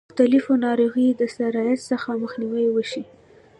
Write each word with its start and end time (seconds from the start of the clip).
مختلفو 0.09 0.51
ناروغیو 0.65 1.17
د 1.21 1.21
سرایت 1.35 1.79
څخه 1.91 2.09
مخنیوی 2.23 2.65
وشي. 2.71 3.03